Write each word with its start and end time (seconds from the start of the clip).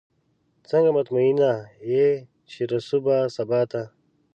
څنګه 0.69 0.89
مطمئنه 0.97 1.51
یې 1.91 2.07
چې 2.49 2.59
رسو 2.71 2.97
به 3.05 3.17
سباته؟ 3.35 3.83